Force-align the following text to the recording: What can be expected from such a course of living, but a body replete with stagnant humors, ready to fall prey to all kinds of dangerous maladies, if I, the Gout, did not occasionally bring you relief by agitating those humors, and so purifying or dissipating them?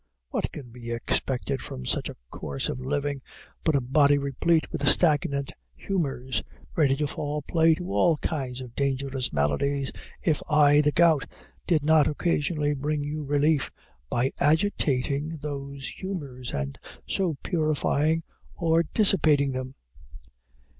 What 0.31 0.51
can 0.51 0.71
be 0.71 0.89
expected 0.89 1.61
from 1.61 1.85
such 1.85 2.09
a 2.09 2.15
course 2.31 2.69
of 2.69 2.79
living, 2.79 3.21
but 3.63 3.75
a 3.75 3.81
body 3.81 4.17
replete 4.17 4.71
with 4.71 4.89
stagnant 4.89 5.51
humors, 5.75 6.41
ready 6.75 6.95
to 6.95 7.05
fall 7.05 7.43
prey 7.43 7.75
to 7.75 7.93
all 7.93 8.17
kinds 8.17 8.61
of 8.61 8.73
dangerous 8.73 9.31
maladies, 9.31 9.91
if 10.23 10.41
I, 10.49 10.81
the 10.81 10.91
Gout, 10.91 11.27
did 11.67 11.85
not 11.85 12.07
occasionally 12.07 12.73
bring 12.73 13.03
you 13.03 13.23
relief 13.23 13.69
by 14.09 14.31
agitating 14.39 15.37
those 15.39 15.87
humors, 15.87 16.51
and 16.51 16.79
so 17.07 17.37
purifying 17.43 18.23
or 18.55 18.81
dissipating 18.81 19.51
them? 19.51 19.75